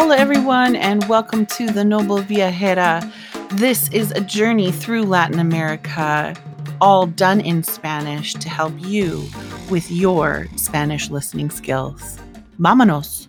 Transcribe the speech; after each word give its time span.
Hola, 0.00 0.16
everyone, 0.16 0.76
and 0.76 1.04
welcome 1.08 1.44
to 1.44 1.66
the 1.66 1.84
Noble 1.84 2.20
Viajera. 2.20 3.06
This 3.50 3.90
is 3.90 4.12
a 4.12 4.22
journey 4.22 4.72
through 4.72 5.02
Latin 5.02 5.38
America, 5.38 6.34
all 6.80 7.04
done 7.04 7.38
in 7.38 7.62
Spanish 7.62 8.32
to 8.32 8.48
help 8.48 8.72
you 8.78 9.22
with 9.68 9.90
your 9.90 10.48
Spanish 10.56 11.10
listening 11.10 11.50
skills. 11.50 12.18
Vámonos! 12.58 13.19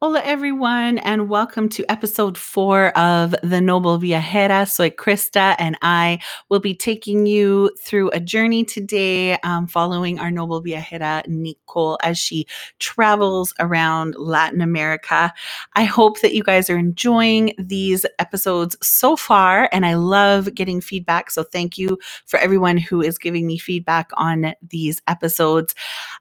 Hola, 0.00 0.22
everyone, 0.22 0.98
and 0.98 1.28
welcome 1.28 1.68
to 1.70 1.84
episode 1.90 2.38
four 2.38 2.96
of 2.96 3.34
The 3.42 3.60
Noble 3.60 3.98
Viajera. 3.98 4.70
Soy 4.70 4.90
Krista, 4.90 5.56
and 5.58 5.76
I 5.82 6.20
will 6.48 6.60
be 6.60 6.72
taking 6.72 7.26
you 7.26 7.72
through 7.80 8.10
a 8.10 8.20
journey 8.20 8.62
today, 8.62 9.36
um, 9.38 9.66
following 9.66 10.20
our 10.20 10.30
Noble 10.30 10.62
Viajera, 10.62 11.26
Nicole, 11.26 11.98
as 12.04 12.16
she 12.16 12.46
travels 12.78 13.52
around 13.58 14.14
Latin 14.16 14.60
America. 14.60 15.34
I 15.74 15.82
hope 15.82 16.20
that 16.20 16.32
you 16.32 16.44
guys 16.44 16.70
are 16.70 16.78
enjoying 16.78 17.54
these 17.58 18.06
episodes 18.20 18.76
so 18.80 19.16
far, 19.16 19.68
and 19.72 19.84
I 19.84 19.94
love 19.94 20.54
getting 20.54 20.80
feedback. 20.80 21.28
So, 21.32 21.42
thank 21.42 21.76
you 21.76 21.98
for 22.24 22.38
everyone 22.38 22.76
who 22.76 23.02
is 23.02 23.18
giving 23.18 23.48
me 23.48 23.58
feedback 23.58 24.10
on 24.14 24.54
these 24.62 25.02
episodes. 25.08 25.74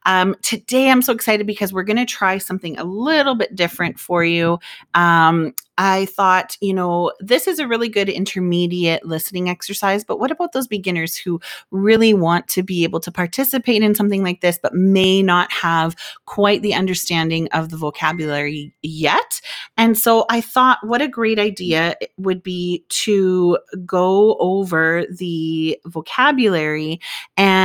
Um, 0.08 0.36
today, 0.42 0.90
I'm 0.90 1.04
so 1.04 1.14
excited 1.14 1.46
because 1.46 1.72
we're 1.72 1.84
going 1.84 1.98
to 1.98 2.08
try 2.08 2.40
something 2.40 2.76
a 2.80 2.84
little 2.84 3.36
bit 3.36 3.56
different 3.56 3.67
different 3.68 4.00
for 4.00 4.24
you. 4.24 4.60
Um, 4.94 5.54
I 5.78 6.06
thought, 6.06 6.58
you 6.60 6.74
know, 6.74 7.12
this 7.20 7.48
is 7.48 7.60
a 7.60 7.68
really 7.68 7.90
good 7.90 8.10
intermediate 8.10 9.06
listening 9.06 9.48
exercise, 9.48 10.04
but 10.04 10.20
what 10.20 10.32
about 10.32 10.54
those 10.54 10.68
beginners 10.68 11.16
who 11.16 11.40
really 11.70 12.16
want 12.16 12.48
to 12.48 12.64
be 12.64 12.84
able 12.84 13.00
to 13.02 13.12
participate 13.12 13.84
in 13.84 13.94
something 13.94 14.24
like 14.24 14.42
this, 14.42 14.58
but 14.62 14.74
may 14.74 15.22
not 15.22 15.52
have 15.52 15.96
quite 16.26 16.64
the 16.64 16.74
understanding 16.74 17.48
of 17.52 17.70
the 17.70 17.78
vocabulary 17.78 18.74
yet? 18.82 19.40
And 19.78 19.98
so 19.98 20.26
I 20.30 20.42
thought, 20.42 20.80
what 20.81 21.04
a 21.04 21.08
great 21.08 21.38
idea 21.38 21.96
it 22.02 22.12
would 22.18 22.42
be 22.42 22.84
to 22.90 23.59
go 23.86 24.36
over 24.40 25.06
the 25.12 25.80
vocabulary 25.86 27.00
and 27.36 27.56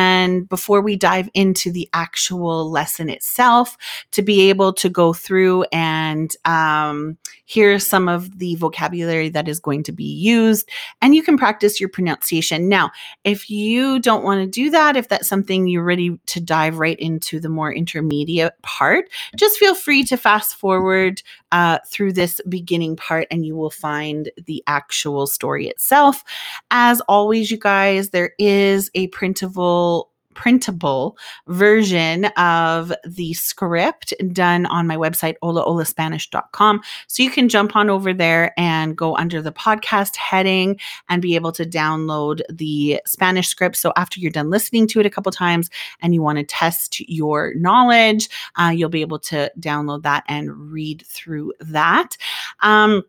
before 0.50 0.82
we 0.82 0.96
dive 0.96 1.30
into 1.32 1.72
the 1.72 1.88
actual 1.94 2.70
lesson 2.70 3.08
itself, 3.08 3.78
to 4.10 4.20
be 4.20 4.50
able 4.50 4.74
to 4.74 4.90
go 4.90 5.14
through 5.14 5.64
and 5.72 6.36
um, 6.44 7.16
hear 7.46 7.78
some 7.78 8.02
some 8.02 8.08
of 8.08 8.38
the 8.38 8.56
vocabulary 8.56 9.28
that 9.28 9.46
is 9.46 9.60
going 9.60 9.84
to 9.84 9.92
be 9.92 10.02
used, 10.02 10.68
and 11.00 11.14
you 11.14 11.22
can 11.22 11.36
practice 11.38 11.78
your 11.78 11.88
pronunciation. 11.88 12.68
Now, 12.68 12.90
if 13.22 13.48
you 13.48 14.00
don't 14.00 14.24
want 14.24 14.40
to 14.40 14.46
do 14.46 14.70
that, 14.70 14.96
if 14.96 15.06
that's 15.06 15.28
something 15.28 15.68
you're 15.68 15.84
ready 15.84 16.18
to 16.26 16.40
dive 16.40 16.78
right 16.78 16.98
into 16.98 17.38
the 17.38 17.48
more 17.48 17.72
intermediate 17.72 18.60
part, 18.62 19.08
just 19.36 19.56
feel 19.58 19.76
free 19.76 20.02
to 20.04 20.16
fast 20.16 20.56
forward 20.56 21.22
uh, 21.52 21.78
through 21.86 22.14
this 22.14 22.40
beginning 22.48 22.96
part 22.96 23.28
and 23.30 23.46
you 23.46 23.54
will 23.54 23.70
find 23.70 24.30
the 24.46 24.64
actual 24.66 25.28
story 25.28 25.68
itself. 25.68 26.24
As 26.72 27.00
always, 27.02 27.52
you 27.52 27.58
guys, 27.58 28.10
there 28.10 28.32
is 28.38 28.90
a 28.94 29.06
printable 29.08 30.11
printable 30.34 31.16
version 31.48 32.26
of 32.36 32.92
the 33.04 33.32
script 33.34 34.14
done 34.32 34.66
on 34.66 34.86
my 34.86 34.96
website, 34.96 35.34
holaholaspanish.com. 35.42 36.80
So 37.06 37.22
you 37.22 37.30
can 37.30 37.48
jump 37.48 37.76
on 37.76 37.90
over 37.90 38.12
there 38.12 38.52
and 38.56 38.96
go 38.96 39.16
under 39.16 39.42
the 39.42 39.52
podcast 39.52 40.16
heading 40.16 40.78
and 41.08 41.22
be 41.22 41.34
able 41.34 41.52
to 41.52 41.64
download 41.64 42.40
the 42.48 43.00
Spanish 43.06 43.48
script. 43.48 43.76
So 43.76 43.92
after 43.96 44.20
you're 44.20 44.30
done 44.30 44.50
listening 44.50 44.86
to 44.88 45.00
it 45.00 45.06
a 45.06 45.10
couple 45.10 45.32
times 45.32 45.70
and 46.00 46.14
you 46.14 46.22
want 46.22 46.38
to 46.38 46.44
test 46.44 47.00
your 47.08 47.54
knowledge, 47.54 48.28
uh, 48.58 48.72
you'll 48.74 48.88
be 48.88 49.00
able 49.00 49.18
to 49.20 49.50
download 49.58 50.02
that 50.02 50.24
and 50.28 50.72
read 50.72 51.04
through 51.06 51.52
that. 51.60 52.16
Um, 52.60 53.02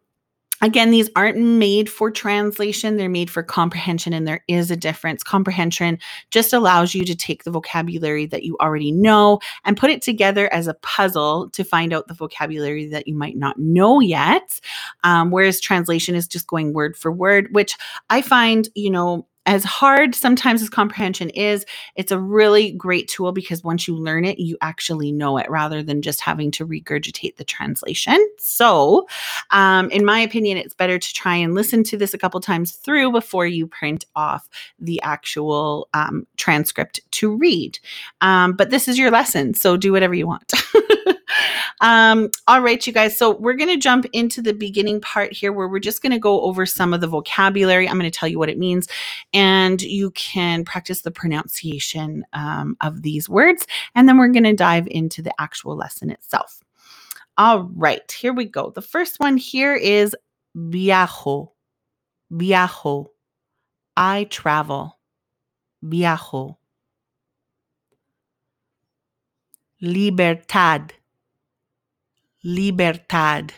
Again, 0.63 0.91
these 0.91 1.09
aren't 1.17 1.37
made 1.37 1.89
for 1.89 2.09
translation, 2.09 2.95
they're 2.95 3.09
made 3.09 3.29
for 3.29 3.43
comprehension, 3.43 4.13
and 4.13 4.25
there 4.25 4.45
is 4.47 4.71
a 4.71 4.77
difference. 4.77 5.21
Comprehension 5.21 5.99
just 6.31 6.53
allows 6.53 6.95
you 6.95 7.03
to 7.03 7.15
take 7.15 7.43
the 7.43 7.51
vocabulary 7.51 8.25
that 8.27 8.43
you 8.43 8.55
already 8.61 8.89
know 8.89 9.39
and 9.65 9.75
put 9.75 9.89
it 9.89 10.01
together 10.01 10.51
as 10.53 10.67
a 10.67 10.73
puzzle 10.75 11.49
to 11.49 11.65
find 11.65 11.91
out 11.91 12.07
the 12.07 12.13
vocabulary 12.13 12.87
that 12.87 13.09
you 13.09 13.13
might 13.13 13.35
not 13.35 13.59
know 13.59 13.99
yet. 13.99 14.61
Um, 15.03 15.31
whereas 15.31 15.59
translation 15.59 16.15
is 16.15 16.29
just 16.29 16.47
going 16.47 16.71
word 16.71 16.95
for 16.95 17.11
word, 17.11 17.49
which 17.51 17.75
I 18.09 18.21
find, 18.21 18.69
you 18.73 18.89
know, 18.89 19.27
as 19.45 19.63
hard 19.63 20.15
sometimes 20.15 20.61
as 20.61 20.69
comprehension 20.69 21.29
is, 21.31 21.65
it's 21.95 22.11
a 22.11 22.19
really 22.19 22.71
great 22.71 23.07
tool 23.07 23.31
because 23.31 23.63
once 23.63 23.87
you 23.87 23.95
learn 23.95 24.25
it, 24.25 24.39
you 24.39 24.57
actually 24.61 25.11
know 25.11 25.37
it 25.37 25.49
rather 25.49 25.83
than 25.83 26.01
just 26.01 26.21
having 26.21 26.51
to 26.51 26.65
regurgitate 26.65 27.35
the 27.35 27.43
translation. 27.43 28.17
So, 28.39 29.07
um, 29.51 29.89
in 29.91 30.05
my 30.05 30.19
opinion, 30.19 30.57
it's 30.57 30.73
better 30.73 30.97
to 30.97 31.13
try 31.13 31.35
and 31.35 31.53
listen 31.53 31.83
to 31.85 31.97
this 31.97 32.13
a 32.13 32.17
couple 32.17 32.39
times 32.39 32.73
through 32.73 33.11
before 33.11 33.45
you 33.45 33.67
print 33.67 34.05
off 34.15 34.47
the 34.79 35.01
actual 35.01 35.89
um, 35.93 36.25
transcript 36.37 36.99
to 37.11 37.35
read. 37.35 37.79
Um, 38.21 38.53
but 38.53 38.69
this 38.69 38.87
is 38.87 38.97
your 38.97 39.11
lesson, 39.11 39.53
so 39.53 39.75
do 39.77 39.91
whatever 39.91 40.13
you 40.13 40.27
want. 40.27 40.53
Um, 41.81 42.29
all 42.47 42.61
right, 42.61 42.85
you 42.85 42.93
guys. 42.93 43.17
So 43.17 43.35
we're 43.35 43.55
going 43.55 43.69
to 43.69 43.77
jump 43.77 44.05
into 44.13 44.41
the 44.41 44.53
beginning 44.53 45.01
part 45.01 45.33
here 45.33 45.51
where 45.51 45.67
we're 45.67 45.79
just 45.79 46.01
going 46.01 46.11
to 46.11 46.19
go 46.19 46.41
over 46.41 46.65
some 46.65 46.93
of 46.93 47.01
the 47.01 47.07
vocabulary. 47.07 47.87
I'm 47.87 47.99
going 47.99 48.09
to 48.09 48.17
tell 48.17 48.29
you 48.29 48.39
what 48.39 48.49
it 48.49 48.57
means, 48.57 48.87
and 49.33 49.81
you 49.81 50.11
can 50.11 50.63
practice 50.65 51.01
the 51.01 51.11
pronunciation 51.11 52.25
um, 52.33 52.77
of 52.81 53.01
these 53.01 53.27
words. 53.27 53.67
And 53.95 54.07
then 54.07 54.17
we're 54.17 54.27
going 54.29 54.43
to 54.43 54.53
dive 54.53 54.87
into 54.87 55.21
the 55.21 55.33
actual 55.39 55.75
lesson 55.75 56.09
itself. 56.09 56.61
All 57.37 57.63
right, 57.75 58.11
here 58.11 58.33
we 58.33 58.45
go. 58.45 58.69
The 58.69 58.81
first 58.81 59.19
one 59.19 59.37
here 59.37 59.73
is 59.75 60.15
viajo. 60.55 61.49
Viajo. 62.31 63.07
I 63.97 64.25
travel. 64.25 64.99
Viajo. 65.83 66.57
Libertad 69.81 70.93
libertad, 72.43 73.53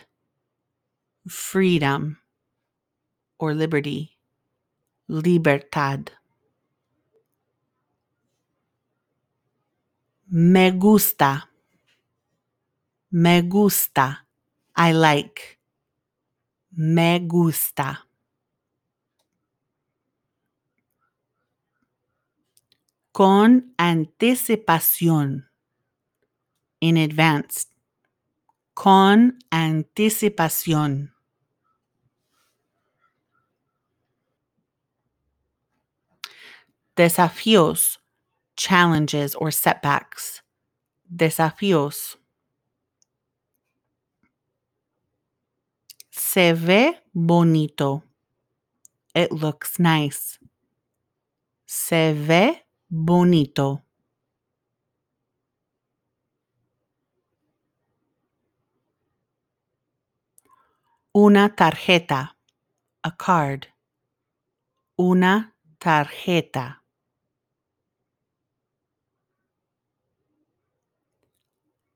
freedom 1.28 2.18
or 3.38 3.54
liberty, 3.54 4.18
libertad. 5.08 6.10
Me 10.28 10.70
gusta, 10.72 11.48
me 13.10 13.42
gusta, 13.42 14.26
I 14.76 14.92
like, 14.92 15.58
me 16.76 17.18
gusta. 17.20 18.06
Con 23.12 23.72
anticipación, 23.78 25.48
in 26.80 26.96
advance 26.98 27.66
con 28.76 29.38
anticipación. 29.50 31.14
Desafíos, 36.94 37.98
challenges 38.54 39.34
or 39.36 39.50
setbacks. 39.50 40.42
Desafíos. 41.08 42.18
Se 46.10 46.52
ve 46.52 47.00
bonito. 47.14 48.02
It 49.14 49.32
looks 49.32 49.78
nice. 49.78 50.38
Se 51.64 52.12
ve 52.12 52.62
bonito. 52.90 53.85
Una 61.18 61.48
tarjeta. 61.56 62.36
A 63.02 63.16
card. 63.16 63.62
Una 64.98 65.56
tarjeta. 65.78 66.82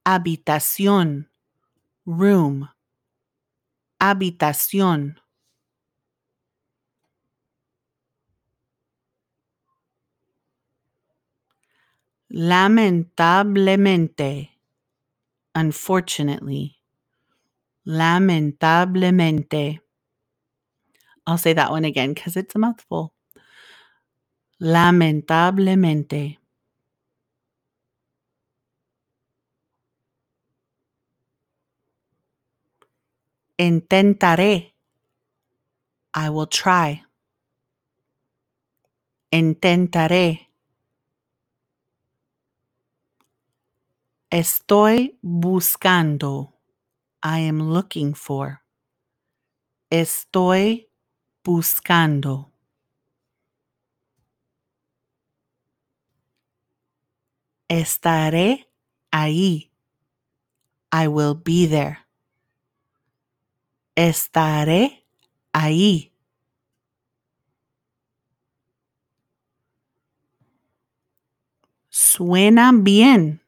Habitación. 0.06 1.28
Room. 2.06 2.70
Habitación. 4.00 5.20
Lamentablemente. 12.30 14.50
Unfortunately. 15.54 16.79
Lamentablemente. 17.90 19.80
I'll 21.26 21.38
say 21.38 21.54
that 21.54 21.70
one 21.72 21.84
again 21.86 22.14
because 22.14 22.36
it's 22.36 22.54
a 22.56 22.60
mouthful. 22.60 23.14
Lamentablemente. 24.62 26.38
Intentaré. 33.58 34.72
I 36.14 36.30
will 36.30 36.46
try. 36.48 37.02
Intentaré. 39.32 40.48
Estoy 44.30 45.18
buscando. 45.22 46.54
I 47.22 47.40
am 47.40 47.70
looking 47.70 48.14
for. 48.14 48.62
Estoy 49.90 50.88
buscando. 51.44 52.50
Estaré 57.68 58.66
ahí. 59.12 59.70
I 60.92 61.08
will 61.08 61.34
be 61.34 61.66
there. 61.66 61.98
Estaré 63.96 65.04
ahí. 65.52 66.12
Suena 71.90 72.72
bien. 72.72 73.40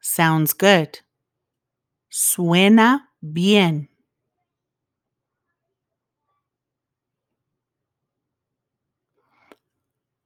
Sounds 0.00 0.52
good. 0.54 1.00
Suena 2.14 3.10
bien. 3.22 3.88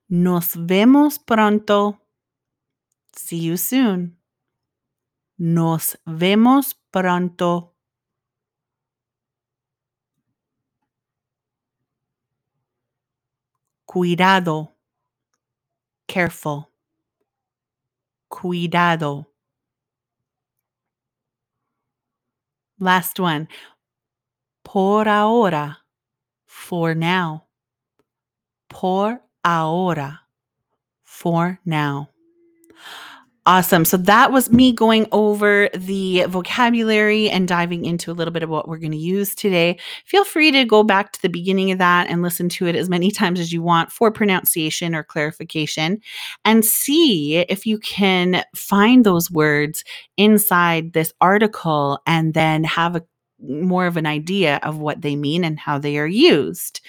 Nos 0.08 0.56
vemos 0.56 1.20
pronto. 1.20 2.00
See 3.14 3.38
you 3.38 3.56
soon. 3.56 4.18
Nos 5.38 5.96
vemos 6.04 6.74
pronto. 6.90 7.76
Cuidado. 13.84 14.74
Careful. 16.08 16.66
Cuidado. 18.28 19.35
Last 22.78 23.18
one. 23.18 23.48
Por 24.64 25.08
ahora. 25.08 25.78
For 26.46 26.94
now. 26.94 27.44
Por 28.68 29.20
ahora. 29.44 30.20
For 31.04 31.58
now. 31.64 32.10
Awesome. 33.48 33.84
So 33.84 33.96
that 33.98 34.32
was 34.32 34.50
me 34.50 34.72
going 34.72 35.06
over 35.12 35.68
the 35.72 36.24
vocabulary 36.28 37.30
and 37.30 37.46
diving 37.46 37.84
into 37.84 38.10
a 38.10 38.14
little 38.14 38.32
bit 38.32 38.42
of 38.42 38.50
what 38.50 38.66
we're 38.66 38.78
going 38.78 38.90
to 38.90 38.98
use 38.98 39.36
today. 39.36 39.78
Feel 40.04 40.24
free 40.24 40.50
to 40.50 40.64
go 40.64 40.82
back 40.82 41.12
to 41.12 41.22
the 41.22 41.28
beginning 41.28 41.70
of 41.70 41.78
that 41.78 42.08
and 42.08 42.22
listen 42.22 42.48
to 42.50 42.66
it 42.66 42.74
as 42.74 42.88
many 42.88 43.12
times 43.12 43.38
as 43.38 43.52
you 43.52 43.62
want 43.62 43.92
for 43.92 44.10
pronunciation 44.10 44.96
or 44.96 45.04
clarification 45.04 46.00
and 46.44 46.64
see 46.64 47.36
if 47.36 47.66
you 47.66 47.78
can 47.78 48.42
find 48.56 49.04
those 49.06 49.30
words 49.30 49.84
inside 50.16 50.92
this 50.92 51.12
article 51.20 52.00
and 52.04 52.34
then 52.34 52.64
have 52.64 52.96
a 52.96 53.02
more 53.38 53.86
of 53.86 53.98
an 53.98 54.06
idea 54.06 54.58
of 54.62 54.78
what 54.78 55.02
they 55.02 55.14
mean 55.14 55.44
and 55.44 55.58
how 55.60 55.78
they 55.78 55.98
are 55.98 56.06
used. 56.06 56.80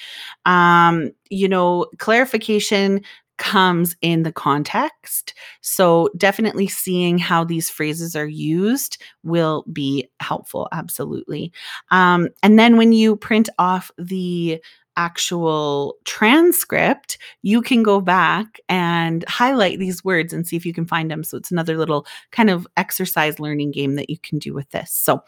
Um, 0.45 1.12
you 1.30 1.48
know, 1.50 1.88
clarification 1.98 3.01
comes 3.38 3.95
in 4.01 4.24
the 4.24 4.31
context. 4.31 5.34
So, 5.62 6.10
definitely 6.18 6.68
seeing 6.68 7.18
how 7.18 7.44
these 7.44 7.69
phrases 7.69 8.16
are 8.16 8.28
used 8.28 9.01
will 9.24 9.66
be 9.72 10.10
helpful. 10.19 10.68
Absolutely. 10.72 11.51
Um, 11.92 12.30
and 12.44 12.57
then 12.60 12.78
when 12.78 12.94
you 12.94 13.16
print 13.16 13.50
off 13.60 13.92
the 13.98 14.62
actual 14.98 15.96
transcript, 16.04 17.18
you 17.44 17.62
can 17.62 17.84
go 17.84 18.02
back 18.02 18.60
and 18.68 19.24
highlight 19.30 19.80
these 19.80 20.04
words 20.04 20.34
and 20.34 20.46
see 20.46 20.58
if 20.58 20.66
you 20.66 20.74
can 20.74 20.86
find 20.86 21.10
them. 21.10 21.24
So 21.24 21.38
it's 21.38 21.52
another 21.52 21.78
little 21.78 22.06
kind 22.32 22.50
of 22.50 22.68
exercise 22.76 23.40
learning 23.40 23.72
game 23.72 23.96
that 23.96 24.10
you 24.10 24.18
can 24.18 24.40
do 24.40 24.54
with 24.54 24.70
this. 24.72 24.92
So, 24.92 25.24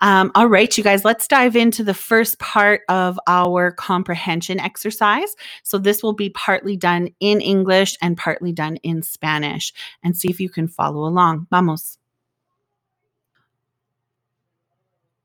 um, 0.00 0.32
all 0.34 0.48
right, 0.48 0.76
you 0.76 0.82
guys, 0.82 1.04
let's 1.04 1.28
dive 1.28 1.54
into 1.54 1.84
the 1.84 1.94
first 1.94 2.38
part 2.40 2.80
of 2.88 3.20
our 3.26 3.70
comprehension 3.70 4.58
exercise. 4.58 5.36
So 5.62 5.78
this 5.78 6.02
will 6.02 6.14
be 6.14 6.30
partly 6.30 6.76
done 6.76 7.10
in 7.20 7.40
English 7.40 7.96
and 8.02 8.16
partly 8.16 8.52
done 8.52 8.76
in 8.76 9.02
Spanish 9.02 9.72
and 10.02 10.16
see 10.16 10.28
if 10.28 10.40
you 10.40 10.48
can 10.48 10.66
follow 10.66 11.06
along. 11.06 11.46
Vamos. 11.50 11.98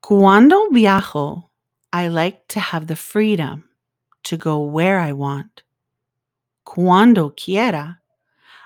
Cuando 0.01 0.69
viajo, 0.69 1.49
I 1.91 2.09
like 2.09 2.47
to 2.49 2.59
have 2.59 2.87
the 2.87 2.95
freedom 2.95 3.66
to 4.27 4.37
go 4.37 4.59
where 4.59 4.99
I 4.99 5.13
want, 5.13 5.63
cuando 6.65 7.33
quiera. 7.35 8.01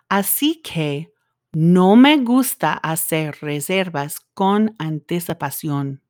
Así 0.09 0.61
que 0.63 1.07
no 1.53 1.95
me 1.95 2.17
gusta 2.17 2.79
hacer 2.83 3.37
reservas 3.41 4.19
con 4.33 4.75
anticipación. 4.79 6.01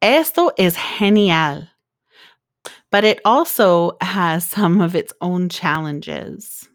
Esto 0.00 0.52
es 0.58 0.76
genial, 0.76 1.70
but 2.90 3.04
it 3.04 3.20
also 3.24 3.96
has 4.00 4.48
some 4.48 4.80
of 4.80 4.94
its 4.94 5.12
own 5.20 5.48
challenges. 5.48 6.68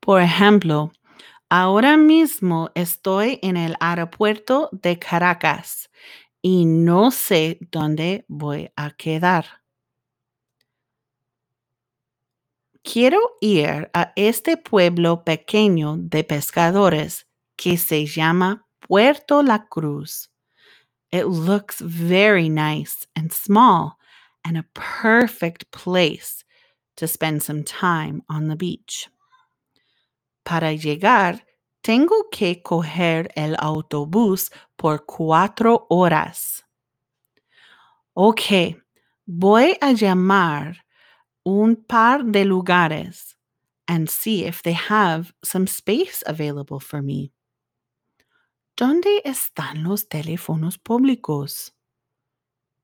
Por 0.00 0.20
ejemplo, 0.20 0.90
ahora 1.50 1.96
mismo 1.96 2.70
estoy 2.74 3.38
en 3.42 3.56
el 3.56 3.76
aeropuerto 3.80 4.68
de 4.72 4.98
Caracas 4.98 5.88
y 6.42 6.64
no 6.64 7.10
sé 7.10 7.58
dónde 7.70 8.24
voy 8.28 8.70
a 8.76 8.90
quedar. 8.90 9.46
Quiero 12.82 13.36
ir 13.40 13.90
a 13.92 14.12
este 14.16 14.56
pueblo 14.56 15.22
pequeño 15.22 15.96
de 15.98 16.24
pescadores 16.24 17.26
que 17.56 17.76
se 17.76 18.06
llama 18.06 18.66
Puerto 18.80 19.42
La 19.42 19.66
Cruz. 19.68 20.30
It 21.12 21.26
looks 21.26 21.80
very 21.80 22.48
nice 22.48 23.06
and 23.14 23.32
small 23.32 23.98
and 24.44 24.56
a 24.56 24.64
perfect 24.72 25.70
place 25.70 26.44
to 26.96 27.06
spend 27.06 27.42
some 27.42 27.64
time 27.64 28.22
on 28.28 28.48
the 28.48 28.56
beach. 28.56 29.10
Para 30.44 30.72
llegar, 30.72 31.42
tengo 31.82 32.28
que 32.30 32.62
coger 32.62 33.30
el 33.34 33.56
autobús 33.58 34.50
por 34.76 35.04
cuatro 35.06 35.86
horas. 35.88 36.64
Ok, 38.14 38.76
voy 39.26 39.76
a 39.80 39.92
llamar 39.92 40.84
un 41.44 41.76
par 41.76 42.24
de 42.24 42.44
lugares 42.44 43.36
and 43.86 44.08
see 44.08 44.44
if 44.44 44.62
they 44.62 44.74
have 44.74 45.32
some 45.42 45.66
space 45.66 46.22
available 46.26 46.80
for 46.80 47.02
me. 47.02 47.32
¿Dónde 48.76 49.22
están 49.24 49.82
los 49.82 50.08
teléfonos 50.08 50.78
públicos? 50.78 51.74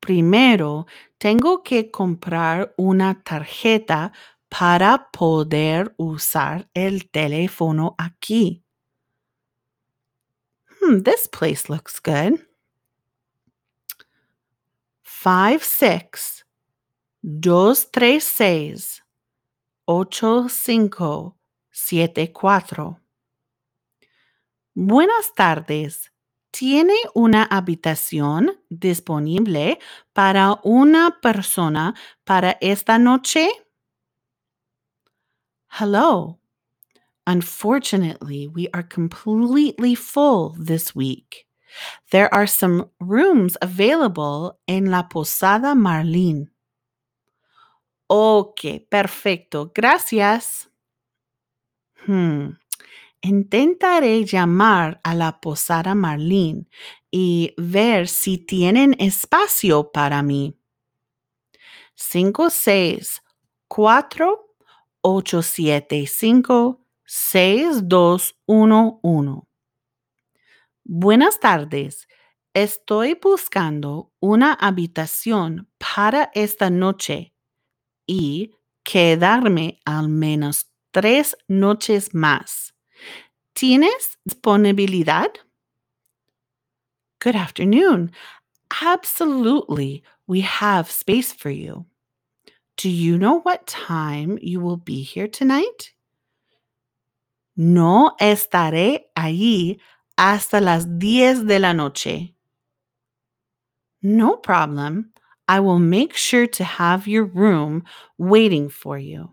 Primero, 0.01 0.87
tengo 1.19 1.63
que 1.63 1.91
comprar 1.91 2.75
una 2.77 3.23
tarjeta 3.23 4.13
para 4.49 5.11
poder 5.11 5.95
usar 5.97 6.69
el 6.75 7.11
teléfono 7.11 7.95
aquí. 7.99 8.66
Hmm, 10.81 11.03
this 11.03 11.27
place 11.27 11.69
looks 11.69 12.01
good. 12.01 12.45
Five 15.03 15.65
six 15.65 16.45
dos 17.23 17.91
tres 17.91 18.25
seis 18.25 19.03
ocho 19.87 20.49
cinco 20.49 21.37
siete 21.73 22.33
cuatro. 22.33 23.01
Buenas 24.75 25.35
tardes. 25.35 26.13
¿Tiene 26.51 26.95
una 27.15 27.45
habitación 27.45 28.61
disponible 28.71 29.79
para 30.13 30.61
una 30.63 31.19
persona 31.21 31.95
para 32.25 32.57
esta 32.61 32.99
noche? 32.99 33.49
Hello. 35.69 36.39
Unfortunately, 37.27 38.47
we 38.47 38.69
are 38.73 38.85
completely 38.85 39.95
full 39.95 40.55
this 40.59 40.95
week. 40.95 41.47
There 42.11 42.33
are 42.33 42.47
some 42.47 42.91
rooms 43.01 43.57
available 43.61 44.59
en 44.69 44.87
la 44.91 45.03
Posada 45.03 45.75
Marlin. 45.75 46.51
Ok, 48.09 48.87
perfecto. 48.89 49.73
Gracias. 49.75 50.69
Hmm. 52.07 52.51
Intentaré 53.23 54.25
llamar 54.25 55.01
a 55.03 55.15
la 55.15 55.41
Posada 55.41 55.95
Marlin 55.97 56.69
y 57.11 57.53
ver 57.57 58.07
si 58.07 58.39
tienen 58.39 58.95
espacio 59.01 59.91
para 59.91 60.23
mí. 60.23 60.55
564-875-6211. 67.07 69.47
Buenas 70.85 71.41
tardes. 71.41 72.07
Estoy 72.55 73.19
buscando 73.21 74.13
una 74.21 74.55
habitación 74.55 75.69
para 75.79 76.31
esta 76.33 76.71
noche 76.71 77.35
y 78.07 78.53
quedarme 78.83 79.81
al 79.85 80.09
menos 80.09 80.67
tres 80.93 81.37
noches 81.49 82.15
más. 82.15 82.75
¿Tienes 83.53 84.19
disponibilidad? 84.25 85.31
Good 87.21 87.37
afternoon. 87.37 88.13
Absolutely. 88.81 90.03
We 90.27 90.41
have 90.43 90.91
space 90.91 91.33
for 91.33 91.51
you. 91.51 91.87
Do 92.77 92.89
you 92.89 93.19
know 93.19 93.41
what 93.43 93.67
time 93.67 94.39
you 94.41 94.61
will 94.61 94.77
be 94.77 95.03
here 95.03 95.29
tonight? 95.29 95.93
No 97.57 98.15
estaré 98.21 99.11
allí 99.17 99.81
hasta 100.17 100.61
las 100.61 100.99
diez 100.99 101.47
de 101.47 101.59
la 101.59 101.73
noche. 101.73 102.35
No 104.03 104.37
problem. 104.37 105.13
I 105.49 105.61
will 105.61 105.79
make 105.79 106.15
sure 106.15 106.47
to 106.47 106.65
have 106.65 107.07
your 107.07 107.25
room 107.25 107.85
waiting 108.19 108.69
for 108.69 108.99
you. 108.99 109.31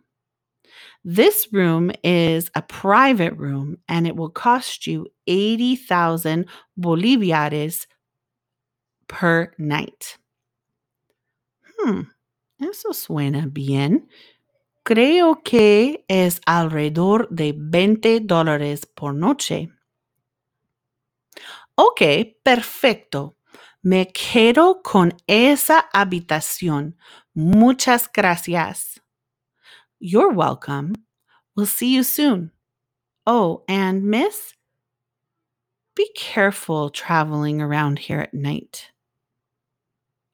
This 1.03 1.48
room 1.51 1.92
is 2.03 2.50
a 2.56 2.62
private 2.62 3.36
room 3.36 3.77
and 3.89 4.08
it 4.08 4.15
will 4.15 4.30
cost 4.30 4.88
you 4.88 5.08
80,000 5.27 6.46
bolivares 6.80 7.88
per 9.08 9.53
night. 9.58 10.18
Hmm, 11.80 12.01
eso 12.62 12.92
suena 12.94 13.51
bien. 13.51 14.08
Creo 14.84 15.42
que 15.44 16.04
es 16.10 16.42
alrededor 16.46 17.30
de 17.30 17.54
20 17.56 18.20
dólares 18.20 18.86
por 18.86 19.13
noche. 19.13 19.70
Ok, 21.75 22.02
perfecto. 22.44 23.38
Me 23.82 24.08
quedo 24.12 24.82
con 24.82 25.16
esa 25.25 25.90
habitación. 25.94 26.98
Muchas 27.34 28.10
gracias. 28.12 29.02
You're 30.00 30.34
welcome. 30.34 30.94
We'll 31.56 31.66
see 31.66 31.96
you 31.96 32.04
soon. 32.04 32.52
Oh, 33.25 33.63
and 33.70 34.04
miss, 34.04 34.54
be 35.96 36.10
careful 36.13 36.90
traveling 36.90 37.62
around 37.62 38.00
here 38.00 38.20
at 38.20 38.34
night. 38.34 38.92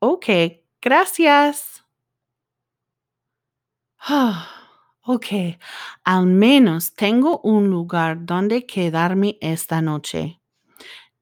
Okay, 0.02 0.64
gracias. 0.82 1.82
ok, 5.06 5.58
al 6.06 6.26
menos 6.26 6.94
tengo 6.94 7.40
un 7.44 7.70
lugar 7.70 8.26
donde 8.26 8.66
quedarme 8.66 9.38
esta 9.42 9.82
noche. 9.82 10.40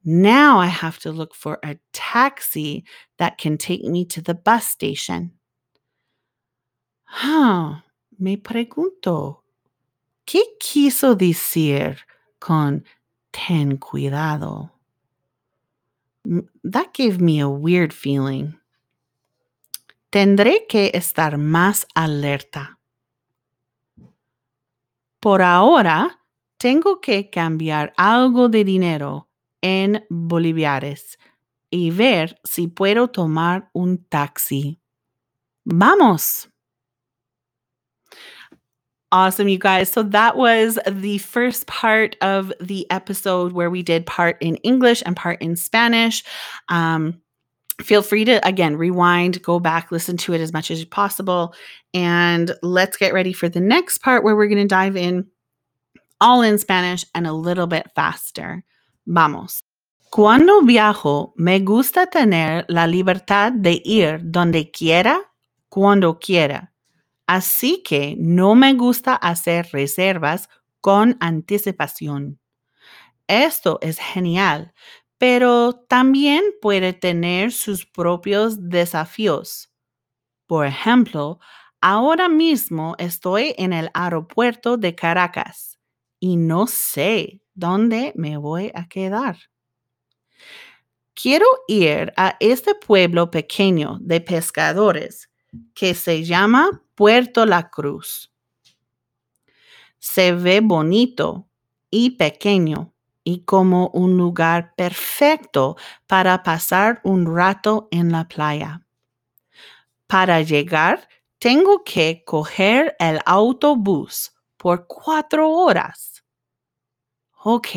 Now 0.04 0.60
I 0.60 0.68
have 0.68 1.00
to 1.00 1.12
look 1.12 1.34
for 1.36 1.60
a 1.64 1.78
taxi 1.92 2.86
that 3.18 3.38
can 3.38 3.58
take 3.58 3.84
me 3.84 4.06
to 4.06 4.22
the 4.22 4.36
bus 4.36 4.66
station. 4.68 5.32
Huh, 7.06 7.82
me 8.20 8.38
pregunto, 8.38 9.44
¿qué 10.26 10.44
quiso 10.60 11.16
decir 11.16 11.98
con 12.40 12.84
ten 13.32 13.78
cuidado? 13.78 14.72
That 16.64 16.94
gave 16.94 17.20
me 17.22 17.40
a 17.40 17.50
weird 17.50 17.94
feeling. 17.94 18.57
Tendré 20.18 20.66
que 20.68 20.90
estar 20.96 21.38
más 21.38 21.86
alerta. 21.94 22.80
Por 25.20 25.44
ahora, 25.44 26.26
tengo 26.58 27.02
que 27.02 27.30
cambiar 27.30 27.94
algo 27.98 28.50
de 28.50 28.64
dinero 28.64 29.30
en 29.62 30.08
boliviares 30.10 31.20
y 31.70 31.92
ver 31.92 32.40
si 32.44 32.68
puedo 32.68 33.10
tomar 33.10 33.70
un 33.74 34.04
taxi. 34.10 34.82
Vamos. 35.66 36.50
Awesome, 39.12 39.50
you 39.50 39.60
guys. 39.60 39.92
So 39.92 40.02
that 40.02 40.36
was 40.36 40.80
the 40.88 41.20
first 41.20 41.68
part 41.68 42.16
of 42.24 42.52
the 42.60 42.88
episode 42.90 43.52
where 43.52 43.70
we 43.70 43.84
did 43.84 44.08
part 44.08 44.38
in 44.42 44.56
English 44.64 45.04
and 45.06 45.16
part 45.16 45.44
in 45.44 45.56
Spanish. 45.56 46.24
Um, 46.70 47.22
feel 47.82 48.02
free 48.02 48.26
to, 48.26 48.46
again, 48.48 48.76
rewind, 48.76 49.42
go 49.44 49.60
back, 49.60 49.92
listen 49.92 50.18
to 50.18 50.34
it 50.34 50.42
as 50.42 50.54
much 50.54 50.72
as 50.72 50.84
possible. 50.86 51.54
And 51.94 52.52
let's 52.62 52.98
get 52.98 53.14
ready 53.14 53.34
for 53.34 53.50
the 53.50 53.60
next 53.60 54.00
part 54.00 54.24
where 54.24 54.36
we're 54.36 54.48
going 54.48 54.62
to 54.62 54.68
dive 54.68 54.96
in 54.96 55.28
all 56.20 56.42
in 56.42 56.58
Spanish 56.58 57.06
and 57.14 57.28
a 57.28 57.34
little 57.34 57.68
bit 57.68 57.90
faster. 57.96 58.64
Vamos. 59.06 59.64
Cuando 60.10 60.62
viajo, 60.62 61.34
me 61.36 61.60
gusta 61.60 62.08
tener 62.08 62.66
la 62.70 62.88
libertad 62.88 63.52
de 63.52 63.82
ir 63.84 64.20
donde 64.24 64.72
quiera, 64.72 65.20
cuando 65.70 66.18
quiera. 66.18 66.72
Así 67.28 67.84
que 67.84 68.16
no 68.18 68.56
me 68.56 68.74
gusta 68.74 69.16
hacer 69.16 69.68
reservas 69.74 70.50
con 70.82 71.18
anticipación. 71.20 72.40
Esto 73.28 73.80
es 73.82 74.00
genial, 74.00 74.74
pero 75.18 75.74
también 75.88 76.44
puede 76.62 76.94
tener 76.94 77.52
sus 77.52 77.86
propios 77.86 78.70
desafíos. 78.70 79.72
Por 80.46 80.66
ejemplo, 80.66 81.40
ahora 81.82 82.30
mismo 82.30 82.96
estoy 83.00 83.54
en 83.58 83.74
el 83.74 83.90
aeropuerto 83.94 84.78
de 84.78 84.96
Caracas 84.96 85.80
y 86.20 86.38
no 86.38 86.68
sé 86.68 87.42
dónde 87.54 88.14
me 88.16 88.38
voy 88.38 88.72
a 88.74 88.88
quedar. 88.88 89.38
Quiero 91.14 91.48
ir 91.68 92.14
a 92.16 92.38
este 92.40 92.76
pueblo 92.76 93.32
pequeño 93.32 93.98
de 94.02 94.22
pescadores 94.22 95.32
que 95.74 95.96
se 95.96 96.24
llama 96.24 96.84
Puerto 96.94 97.46
La 97.48 97.70
Cruz. 97.70 98.32
Se 99.98 100.32
ve 100.32 100.62
bonito 100.62 101.50
y 101.90 102.12
pequeño 102.12 102.94
y 103.28 103.44
como 103.44 103.90
un 103.90 104.16
lugar 104.16 104.74
perfecto 104.78 105.76
para 106.08 106.44
pasar 106.44 107.02
un 107.04 107.26
rato 107.26 107.90
en 107.92 108.10
la 108.10 108.26
playa. 108.26 108.88
Para 110.08 110.42
llegar, 110.44 111.10
tengo 111.38 111.84
que 111.84 112.24
coger 112.26 112.96
el 113.00 113.20
autobús 113.26 114.32
por 114.56 114.88
cuatro 114.88 115.52
horas. 115.52 116.24
Ok, 117.44 117.68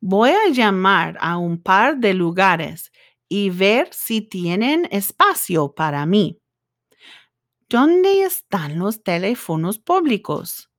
Voy 0.00 0.30
a 0.30 0.50
llamar 0.50 1.16
a 1.20 1.38
un 1.38 1.62
par 1.62 1.96
de 1.96 2.12
lugares 2.12 2.92
y 3.30 3.48
ver 3.48 3.88
si 3.92 4.20
tienen 4.20 4.86
espacio 4.90 5.74
para 5.74 6.04
mí. 6.04 6.38
¿Dónde 7.70 8.24
están 8.24 8.78
los 8.78 9.02
teléfonos 9.02 9.78
públicos? 9.78 10.70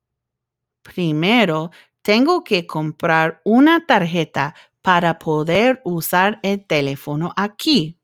Primero, 0.82 1.70
tengo 2.08 2.42
que 2.42 2.66
comprar 2.66 3.42
una 3.44 3.84
tarjeta 3.84 4.54
para 4.80 5.18
poder 5.18 5.82
usar 5.84 6.40
el 6.42 6.66
teléfono 6.66 7.34
aquí. 7.36 8.00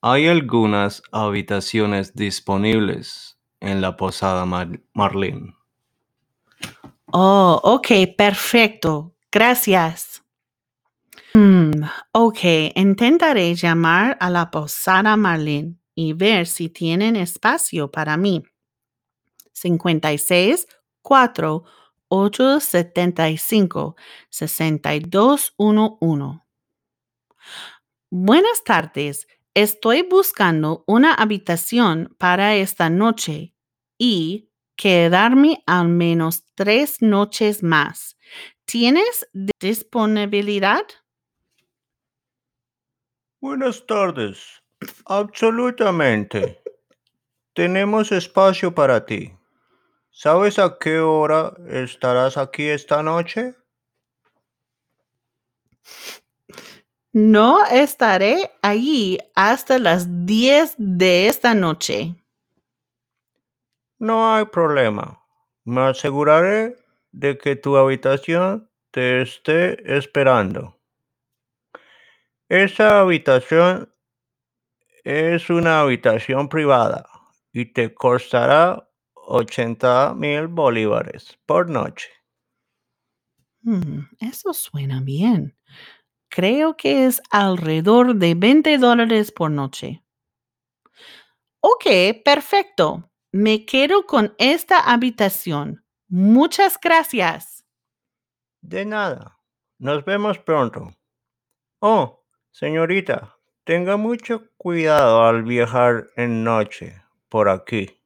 Hay 0.00 0.28
algunas 0.28 1.02
habitaciones 1.10 2.14
disponibles 2.14 3.36
en 3.58 3.80
la 3.80 3.96
Posada 3.96 4.46
Marlene. 4.46 5.56
Oh, 7.06 7.60
ok, 7.64 7.88
perfecto. 8.16 9.16
Gracias. 9.32 10.22
Mm, 11.34 11.72
ok, 12.12 12.38
intentaré 12.76 13.56
llamar 13.56 14.16
a 14.20 14.30
la 14.30 14.52
Posada 14.52 15.16
Marlene 15.16 15.74
y 15.96 16.12
ver 16.12 16.46
si 16.46 16.68
tienen 16.68 17.16
espacio 17.16 17.90
para 17.90 18.16
mí. 18.16 18.44
56 19.52 20.68
4 21.02 21.64
875 22.08 23.96
6211. 24.30 26.40
Buenas 28.10 28.64
tardes. 28.64 29.26
Estoy 29.54 30.02
buscando 30.02 30.84
una 30.86 31.14
habitación 31.14 32.14
para 32.18 32.56
esta 32.56 32.90
noche 32.90 33.54
y 33.98 34.50
quedarme 34.76 35.62
al 35.66 35.88
menos 35.88 36.44
tres 36.54 37.02
noches 37.02 37.62
más. 37.62 38.16
¿Tienes 38.64 39.28
disponibilidad? 39.60 40.84
Buenas 43.40 43.84
tardes. 43.86 44.62
Absolutamente. 45.06 46.60
Tenemos 47.52 48.10
espacio 48.10 48.74
para 48.74 49.04
ti. 49.04 49.32
¿Sabes 50.16 50.60
a 50.60 50.78
qué 50.78 51.00
hora 51.00 51.54
estarás 51.66 52.36
aquí 52.36 52.68
esta 52.68 53.02
noche? 53.02 53.56
No 57.12 57.66
estaré 57.66 58.52
allí 58.62 59.18
hasta 59.34 59.80
las 59.80 60.24
10 60.24 60.76
de 60.78 61.26
esta 61.26 61.52
noche. 61.52 62.14
No 63.98 64.32
hay 64.32 64.44
problema. 64.44 65.20
Me 65.64 65.80
aseguraré 65.80 66.76
de 67.10 67.36
que 67.36 67.56
tu 67.56 67.76
habitación 67.76 68.70
te 68.92 69.20
esté 69.20 69.96
esperando. 69.96 70.78
Esa 72.48 73.00
habitación 73.00 73.92
es 75.02 75.50
una 75.50 75.80
habitación 75.80 76.48
privada 76.48 77.04
y 77.52 77.64
te 77.72 77.92
costará 77.92 78.88
80 79.26 80.14
mil 80.14 80.46
bolívares 80.48 81.38
por 81.46 81.68
noche. 81.68 82.08
Hmm, 83.62 84.00
eso 84.20 84.52
suena 84.52 85.00
bien. 85.00 85.56
Creo 86.28 86.76
que 86.76 87.06
es 87.06 87.22
alrededor 87.30 88.16
de 88.16 88.34
20 88.34 88.76
dólares 88.78 89.32
por 89.32 89.50
noche. 89.50 90.02
Ok, 91.60 91.86
perfecto. 92.24 93.10
Me 93.32 93.64
quedo 93.64 94.04
con 94.04 94.34
esta 94.38 94.80
habitación. 94.92 95.84
Muchas 96.08 96.78
gracias. 96.80 97.64
De 98.60 98.84
nada. 98.84 99.38
Nos 99.78 100.04
vemos 100.04 100.38
pronto. 100.38 100.94
Oh, 101.80 102.24
señorita, 102.50 103.36
tenga 103.64 103.96
mucho 103.96 104.50
cuidado 104.56 105.24
al 105.24 105.42
viajar 105.42 106.10
en 106.16 106.44
noche 106.44 107.02
por 107.28 107.48
aquí. 107.48 108.03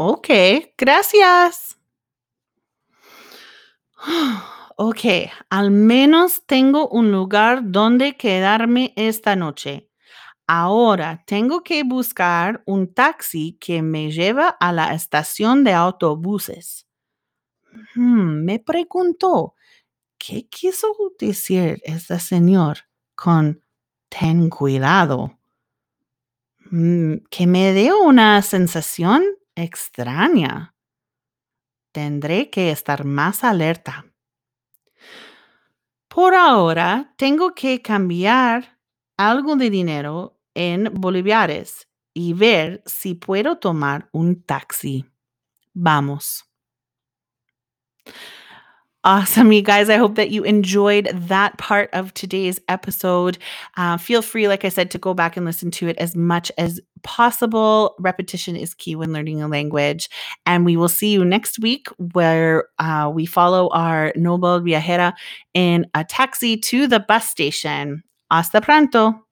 Ok, 0.00 0.28
gracias. 0.76 1.76
Ok, 4.80 5.00
al 5.50 5.72
menos 5.72 6.42
tengo 6.46 6.88
un 6.88 7.10
lugar 7.10 7.62
donde 7.64 8.16
quedarme 8.16 8.92
esta 8.94 9.34
noche. 9.34 9.88
Ahora 10.46 11.24
tengo 11.26 11.62
que 11.62 11.84
buscar 11.84 12.62
un 12.66 12.94
taxi 12.94 13.58
que 13.60 13.82
me 13.82 14.10
lleva 14.12 14.48
a 14.50 14.72
la 14.72 14.94
estación 14.94 15.64
de 15.64 15.74
autobuses. 15.74 16.86
Hmm, 17.94 18.44
me 18.44 18.58
preguntó, 18.58 19.54
¿qué 20.18 20.48
quiso 20.48 20.88
decir 21.18 21.80
este 21.84 22.20
señor 22.20 22.78
con 23.16 23.62
ten 24.10 24.50
cuidado? 24.50 25.38
Mm, 26.70 27.24
que 27.30 27.46
me 27.46 27.72
dio 27.72 28.00
una 28.02 28.42
sensación 28.42 29.22
extraña. 29.62 30.74
Tendré 31.92 32.50
que 32.50 32.70
estar 32.70 33.04
más 33.04 33.44
alerta. 33.44 34.06
Por 36.08 36.34
ahora, 36.34 37.14
tengo 37.16 37.54
que 37.54 37.82
cambiar 37.82 38.78
algo 39.16 39.56
de 39.56 39.70
dinero 39.70 40.40
en 40.54 40.92
boliviares 40.94 41.88
y 42.14 42.32
ver 42.32 42.82
si 42.86 43.14
puedo 43.14 43.58
tomar 43.58 44.08
un 44.12 44.42
taxi. 44.42 45.04
Vamos. 45.72 46.44
Awesome, 49.04 49.52
you 49.52 49.62
guys. 49.62 49.88
I 49.88 49.96
hope 49.96 50.16
that 50.16 50.30
you 50.30 50.42
enjoyed 50.42 51.06
that 51.14 51.56
part 51.56 51.88
of 51.92 52.12
today's 52.14 52.60
episode. 52.68 53.38
Uh, 53.76 53.96
feel 53.96 54.22
free, 54.22 54.48
like 54.48 54.64
I 54.64 54.68
said, 54.70 54.90
to 54.90 54.98
go 54.98 55.14
back 55.14 55.36
and 55.36 55.46
listen 55.46 55.70
to 55.72 55.86
it 55.86 55.96
as 55.98 56.16
much 56.16 56.50
as 56.58 56.80
possible. 57.04 57.94
Repetition 58.00 58.56
is 58.56 58.74
key 58.74 58.96
when 58.96 59.12
learning 59.12 59.40
a 59.40 59.46
language. 59.46 60.10
And 60.46 60.64
we 60.64 60.76
will 60.76 60.88
see 60.88 61.12
you 61.12 61.24
next 61.24 61.60
week 61.60 61.86
where 62.12 62.66
uh, 62.80 63.10
we 63.14 63.24
follow 63.24 63.68
our 63.70 64.12
Noble 64.16 64.60
Viajera 64.60 65.12
in 65.54 65.86
a 65.94 66.04
taxi 66.04 66.56
to 66.56 66.88
the 66.88 66.98
bus 66.98 67.28
station. 67.28 68.02
Hasta 68.30 68.60
pronto. 68.60 69.24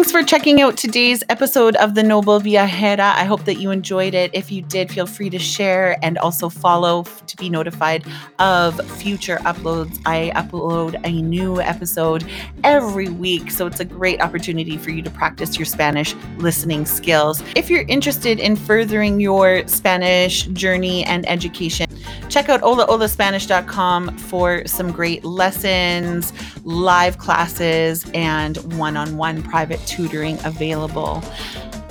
Thanks 0.00 0.12
for 0.12 0.22
checking 0.22 0.62
out 0.62 0.78
today's 0.78 1.22
episode 1.28 1.76
of 1.76 1.94
the 1.94 2.02
Noble 2.02 2.40
Viajera. 2.40 3.00
I 3.00 3.24
hope 3.24 3.44
that 3.44 3.56
you 3.56 3.70
enjoyed 3.70 4.14
it. 4.14 4.30
If 4.32 4.50
you 4.50 4.62
did, 4.62 4.90
feel 4.90 5.04
free 5.04 5.28
to 5.28 5.38
share 5.38 6.02
and 6.02 6.16
also 6.16 6.48
follow 6.48 7.04
to 7.26 7.36
be 7.36 7.50
notified 7.50 8.06
of 8.38 8.80
future 8.92 9.36
uploads. 9.42 10.00
I 10.06 10.32
upload 10.34 10.98
a 11.04 11.20
new 11.20 11.60
episode 11.60 12.24
every 12.64 13.10
week, 13.10 13.50
so 13.50 13.66
it's 13.66 13.80
a 13.80 13.84
great 13.84 14.22
opportunity 14.22 14.78
for 14.78 14.88
you 14.88 15.02
to 15.02 15.10
practice 15.10 15.58
your 15.58 15.66
Spanish 15.66 16.14
listening 16.38 16.86
skills. 16.86 17.42
If 17.54 17.68
you're 17.68 17.84
interested 17.86 18.40
in 18.40 18.56
furthering 18.56 19.20
your 19.20 19.68
Spanish 19.68 20.44
journey 20.46 21.04
and 21.04 21.28
education, 21.28 21.89
check 22.30 22.48
out 22.48 22.60
holaHolaSpanish.com 22.62 24.16
for 24.16 24.66
some 24.66 24.92
great 24.92 25.24
lessons, 25.24 26.32
live 26.64 27.18
classes, 27.18 28.08
and 28.14 28.56
one 28.78 28.96
on 28.96 29.16
one 29.16 29.42
private 29.42 29.84
tutoring 29.86 30.38
available. 30.44 31.22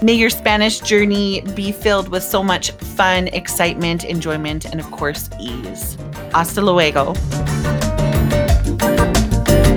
May 0.01 0.13
your 0.13 0.29
Spanish 0.29 0.79
journey 0.79 1.41
be 1.55 1.73
filled 1.73 2.07
with 2.07 2.23
so 2.23 2.41
much 2.41 2.71
fun, 2.71 3.27
excitement, 3.27 4.05
enjoyment, 4.05 4.65
and 4.65 4.79
of 4.79 4.89
course, 4.91 5.29
ease. 5.41 5.97
Hasta 6.31 6.61
luego. 6.61 7.13